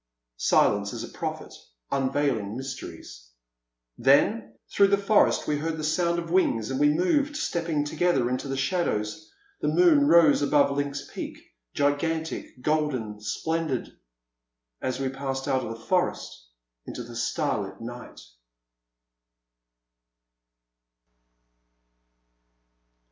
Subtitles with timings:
[0.37, 1.53] Silence is a Prophet,
[1.91, 3.29] unveiling mysteries.
[3.99, 7.85] Then, through the forest, we heard the sound of wings, and as we moved, stepping
[7.85, 13.91] together into the shadows, the moon rose above Lynx Peak, gigantic, golden, splendid.
[14.89, 16.47] So we passed out of the forest
[16.87, 18.21] into the star lit night.